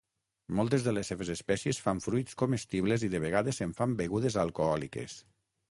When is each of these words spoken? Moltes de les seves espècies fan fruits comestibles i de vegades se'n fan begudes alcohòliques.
Moltes 0.59 0.85
de 0.87 0.93
les 0.97 1.11
seves 1.13 1.29
espècies 1.33 1.81
fan 1.89 2.01
fruits 2.07 2.39
comestibles 2.41 3.07
i 3.09 3.11
de 3.17 3.23
vegades 3.27 3.61
se'n 3.63 3.79
fan 3.83 3.97
begudes 4.03 4.41
alcohòliques. 4.47 5.21